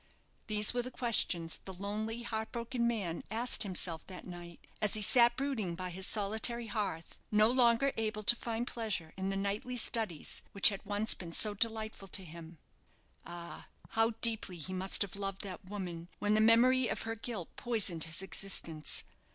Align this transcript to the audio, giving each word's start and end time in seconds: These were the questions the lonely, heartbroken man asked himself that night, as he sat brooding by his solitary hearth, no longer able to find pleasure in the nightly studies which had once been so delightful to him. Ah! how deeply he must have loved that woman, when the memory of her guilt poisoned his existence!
These 0.47 0.73
were 0.73 0.81
the 0.81 0.89
questions 0.89 1.59
the 1.65 1.75
lonely, 1.75 2.23
heartbroken 2.23 2.87
man 2.87 3.23
asked 3.29 3.61
himself 3.61 4.07
that 4.07 4.25
night, 4.25 4.65
as 4.81 4.95
he 4.95 5.01
sat 5.03 5.35
brooding 5.37 5.75
by 5.75 5.91
his 5.91 6.07
solitary 6.07 6.65
hearth, 6.65 7.19
no 7.29 7.51
longer 7.51 7.93
able 7.97 8.23
to 8.23 8.35
find 8.35 8.65
pleasure 8.65 9.13
in 9.15 9.29
the 9.29 9.35
nightly 9.35 9.77
studies 9.77 10.41
which 10.53 10.69
had 10.69 10.83
once 10.87 11.13
been 11.13 11.33
so 11.33 11.53
delightful 11.53 12.07
to 12.07 12.25
him. 12.25 12.57
Ah! 13.27 13.67
how 13.89 14.13
deeply 14.21 14.57
he 14.57 14.73
must 14.73 15.03
have 15.03 15.15
loved 15.15 15.41
that 15.41 15.65
woman, 15.65 16.07
when 16.17 16.33
the 16.33 16.41
memory 16.41 16.87
of 16.87 17.03
her 17.03 17.13
guilt 17.13 17.55
poisoned 17.55 18.05
his 18.05 18.23
existence! 18.23 19.03